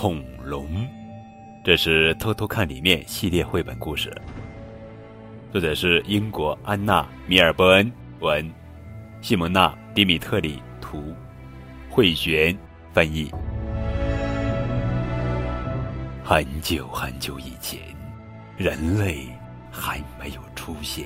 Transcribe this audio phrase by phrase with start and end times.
[0.00, 0.86] 恐龙，
[1.64, 4.16] 这是偷偷看里面系列绘本故事，
[5.50, 8.48] 作者是英国安娜·米尔伯恩文，
[9.20, 11.12] 西蒙娜·迪米特里图，
[11.90, 12.56] 慧璇
[12.92, 13.28] 翻译。
[16.22, 17.80] 很久很久以前，
[18.56, 19.26] 人类
[19.68, 21.04] 还没有出现，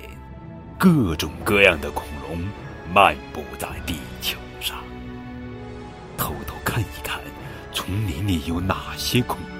[0.78, 2.38] 各种各样的恐龙
[2.92, 3.94] 漫步在地。
[6.22, 7.20] 偷偷看一看。
[7.72, 9.58] 丛林里有哪些恐龙？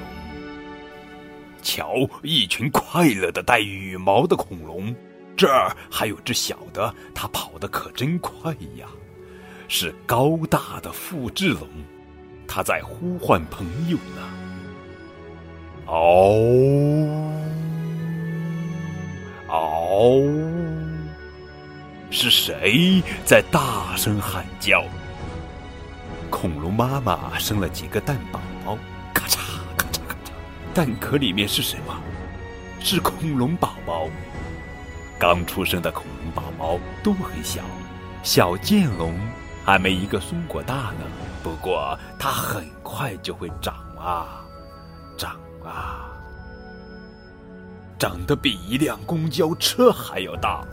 [1.60, 4.94] 瞧，一群快乐的带羽毛的恐龙。
[5.36, 8.86] 这儿还有只小的，它跑得可真快呀！
[9.66, 11.66] 是高大的复制龙，
[12.46, 14.22] 它在呼唤朋友呢。
[15.86, 16.36] 嗷
[19.48, 20.22] 嗷，
[22.10, 24.84] 是谁在大声喊叫？
[26.32, 28.76] 恐龙妈妈生了几个蛋宝宝，
[29.12, 29.36] 咔嚓
[29.76, 31.94] 咔嚓咔嚓，蛋壳里面是什么？
[32.80, 34.08] 是恐龙宝宝。
[35.20, 37.62] 刚出生的恐龙宝宝都很小，
[38.24, 39.14] 小剑龙
[39.62, 41.04] 还没一个松果大呢。
[41.44, 44.42] 不过它很快就会长啊，
[45.18, 46.10] 长啊，
[47.98, 50.64] 长得比一辆公交车还要大。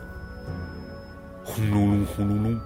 [1.43, 2.59] 轰隆隆，轰隆隆，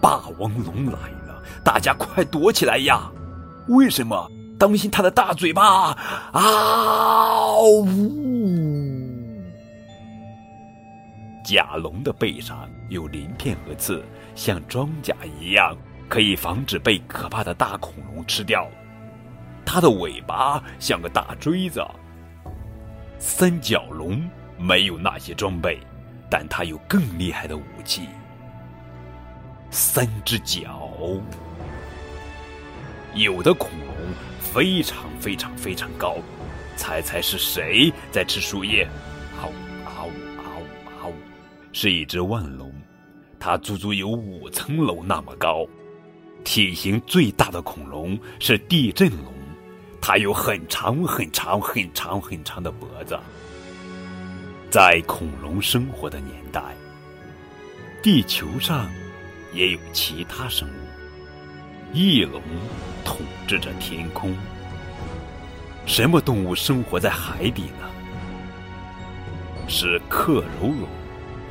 [0.00, 1.27] 霸王龙来了。
[1.64, 3.10] 大家快躲起来呀！
[3.68, 4.30] 为什么？
[4.58, 5.96] 当心它的大嘴巴！
[6.32, 7.86] 啊呜！
[11.44, 14.04] 甲龙的背上有鳞片和刺，
[14.34, 15.76] 像装甲一样，
[16.08, 18.66] 可以防止被可怕的大恐龙吃掉。
[19.64, 21.80] 它的尾巴像个大锥子。
[23.18, 24.20] 三角龙
[24.58, 25.78] 没有那些装备，
[26.30, 28.08] 但它有更厉害的武器。
[29.70, 31.20] 三只脚，哦
[33.14, 33.94] 有的恐龙
[34.40, 36.16] 非常非常非常高，
[36.76, 38.82] 猜猜是谁在吃树叶？
[39.36, 39.54] 啊呜
[39.84, 41.14] 啊呜啊呜啊呜！
[41.72, 42.72] 是一只腕龙，
[43.38, 45.64] 它足足有五层楼那么高。
[46.44, 49.32] 体型最大的恐龙是地震龙，
[50.00, 53.18] 它有很长很长很长很长的脖子。
[54.70, 56.60] 在恐龙生活的年代，
[58.02, 58.88] 地球上。
[59.54, 60.87] 也有其他生物，
[61.92, 62.42] 翼龙
[63.04, 64.34] 统治着天空。
[65.86, 67.88] 什么动物生活在海底呢？
[69.66, 70.88] 是克柔龙，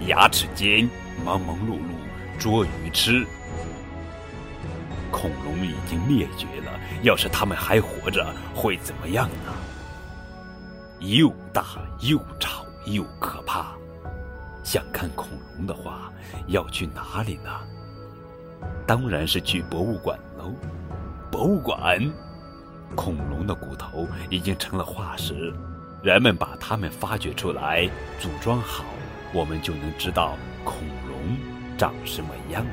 [0.08, 0.88] 牙齿尖，
[1.26, 3.26] 忙忙碌碌捉鱼吃。
[5.12, 9.54] 恐龙已经灭绝了，要是它们还活着，会怎么样呢？
[11.00, 11.64] 又大
[12.02, 13.76] 又吵又可怕。
[14.64, 16.12] 想看恐龙的话，
[16.48, 17.50] 要去哪里呢？
[18.86, 20.54] 当然是去博物馆喽！
[21.32, 22.00] 博物馆，
[22.96, 25.54] 恐龙的骨头已经成了化石，
[26.02, 28.86] 人们把它们发掘出来，组装好，
[29.34, 30.76] 我们就能知道恐
[31.08, 31.38] 龙
[31.78, 32.66] 长什么样。